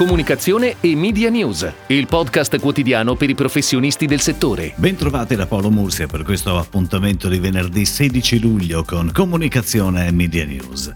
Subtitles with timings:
[0.00, 4.72] Comunicazione e Media News, il podcast quotidiano per i professionisti del settore.
[4.76, 10.46] Bentrovati da Paolo Mursia per questo appuntamento di venerdì 16 luglio con Comunicazione e Media
[10.46, 10.90] News.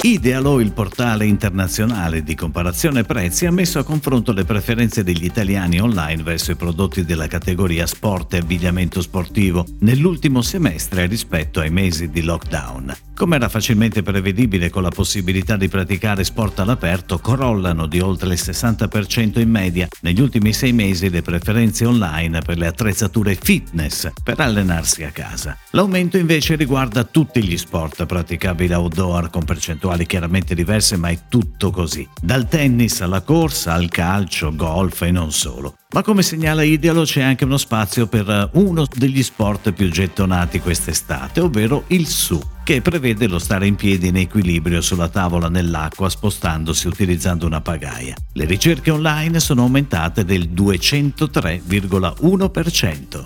[0.00, 5.78] Idealo, il portale internazionale di comparazione prezzi, ha messo a confronto le preferenze degli italiani
[5.78, 12.08] online verso i prodotti della categoria sport e abbigliamento sportivo nell'ultimo semestre rispetto ai mesi
[12.08, 12.96] di lockdown.
[13.22, 18.40] Come era facilmente prevedibile con la possibilità di praticare sport all'aperto, crollano di oltre il
[18.42, 24.40] 60% in media negli ultimi sei mesi le preferenze online per le attrezzature fitness per
[24.40, 25.56] allenarsi a casa.
[25.70, 31.70] L'aumento invece riguarda tutti gli sport praticabili outdoor con percentuali chiaramente diverse ma è tutto
[31.70, 32.04] così.
[32.20, 35.76] Dal tennis alla corsa, al calcio, golf e non solo.
[35.92, 41.40] Ma come segnala Idealo c'è anche uno spazio per uno degli sport più gettonati quest'estate,
[41.40, 46.86] ovvero il su che prevede lo stare in piedi in equilibrio sulla tavola nell'acqua spostandosi
[46.86, 48.14] utilizzando una pagaia.
[48.32, 53.24] Le ricerche online sono aumentate del 203,1%.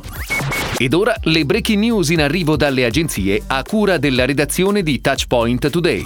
[0.79, 5.71] Ed ora le breaking news in arrivo dalle agenzie a cura della redazione di Touchpoint
[5.71, 6.05] Today.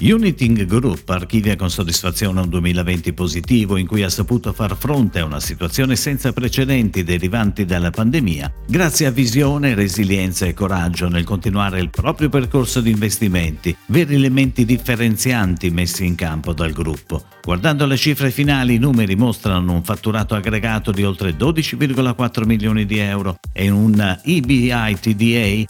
[0.00, 5.24] Uniting Group archivia con soddisfazione un 2020 positivo in cui ha saputo far fronte a
[5.24, 11.80] una situazione senza precedenti derivanti dalla pandemia, grazie a visione, resilienza e coraggio nel continuare
[11.80, 17.24] il proprio percorso di investimenti, veri elementi differenzianti messi in campo dal gruppo.
[17.42, 22.98] Guardando le cifre finali, i numeri mostrano un fatturato aggregato di oltre 12,4 milioni di
[22.98, 24.90] euro e un EBITDA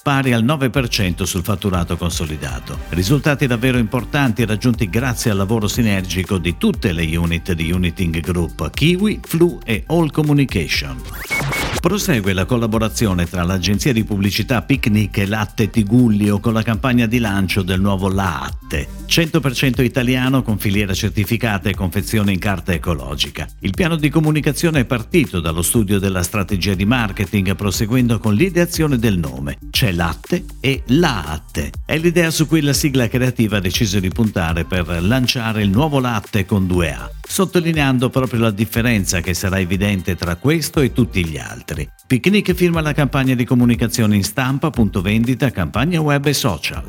[0.03, 2.78] pari al 9% sul fatturato consolidato.
[2.91, 4.14] Risultati davvero importanti
[4.45, 9.83] raggiunti grazie al lavoro sinergico di tutte le unit di Uniting Group, Kiwi, Flu e
[9.89, 11.53] All Communication.
[11.80, 17.19] Prosegue la collaborazione tra l'agenzia di pubblicità Picnic e Latte Tigullio con la campagna di
[17.19, 23.47] lancio del nuovo Latte, 100% italiano con filiera certificata e confezione in carta ecologica.
[23.61, 28.98] Il piano di comunicazione è partito dallo studio della strategia di marketing proseguendo con l'ideazione
[28.98, 29.59] del nome.
[29.70, 31.70] C'è latte e latte.
[31.84, 36.00] È l'idea su cui la sigla creativa ha deciso di puntare per lanciare il nuovo
[36.00, 41.25] latte con due A sottolineando proprio la differenza che sarà evidente tra questo e tutti
[41.25, 41.89] gli altri.
[42.07, 46.85] Picnic firma la campagna di comunicazione in stampa, punto vendita, campagna web e social.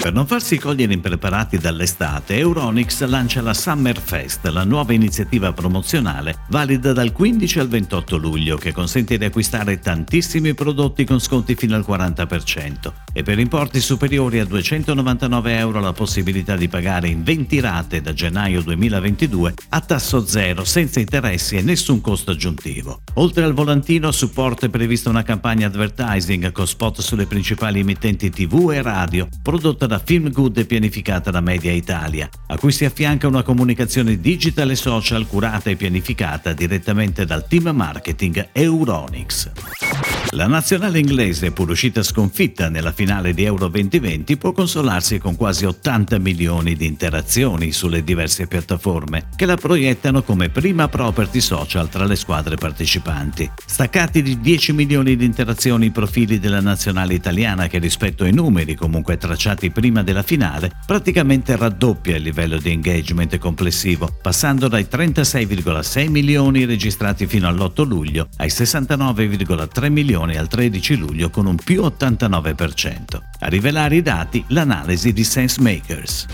[0.00, 6.36] Per non farsi cogliere impreparati dall'estate, Euronix lancia la Summer Fest, la nuova iniziativa promozionale
[6.50, 11.74] valida dal 15 al 28 luglio che consente di acquistare tantissimi prodotti con sconti fino
[11.74, 17.60] al 40% e per importi superiori a 299 euro la possibilità di pagare in 20
[17.60, 23.00] rate da gennaio 2022 a tasso zero senza interessi e nessun costo aggiuntivo.
[23.14, 28.30] Oltre al volantino a supporto è prevista una campagna advertising con spot sulle principali emittenti
[28.30, 32.84] tv e radio prodotta da Film Good e pianificata da Media Italia, a cui si
[32.84, 40.17] affianca una comunicazione digital e social curata e pianificata direttamente dal team marketing Euronix.
[40.32, 45.64] La nazionale inglese, pur uscita sconfitta nella finale di Euro 2020, può consolarsi con quasi
[45.64, 52.04] 80 milioni di interazioni sulle diverse piattaforme, che la proiettano come prima property social tra
[52.04, 53.50] le squadre partecipanti.
[53.64, 58.74] Staccati di 10 milioni di interazioni i profili della nazionale italiana che rispetto ai numeri
[58.74, 66.10] comunque tracciati prima della finale, praticamente raddoppia il livello di engagement complessivo, passando dai 36,6
[66.10, 71.82] milioni registrati fino all'8 luglio ai 69,3 milioni milioni al 13 luglio con un più
[71.82, 73.20] 89%.
[73.40, 76.26] A rivelare i dati l'analisi di SenseMakers.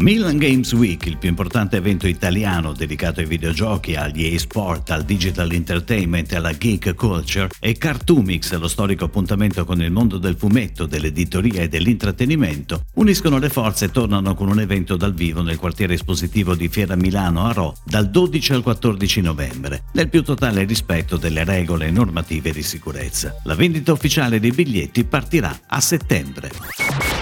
[0.00, 5.52] Milan Games Week, il più importante evento italiano dedicato ai videogiochi, agli e-sport, al digital
[5.52, 10.86] entertainment e alla geek culture, e Cartoomix, lo storico appuntamento con il mondo del fumetto,
[10.86, 15.92] dell'editoria e dell'intrattenimento, uniscono le forze e tornano con un evento dal vivo nel quartiere
[15.92, 21.18] espositivo di Fiera Milano a Rho dal 12 al 14 novembre, nel più totale rispetto
[21.18, 23.36] delle regole normative di sicurezza.
[23.44, 27.09] La vendita ufficiale dei biglietti partirà a settembre.